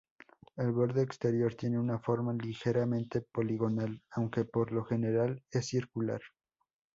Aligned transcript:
El 0.57 0.71
borde 0.71 1.03
exterior 1.03 1.53
tiene 1.53 1.77
una 1.77 1.99
forma 1.99 2.33
ligeramente 2.33 3.21
poligonal, 3.21 4.01
aunque 4.09 4.45
por 4.45 4.71
lo 4.71 4.83
general 4.83 5.43
es 5.51 5.67
circular. 5.67 6.21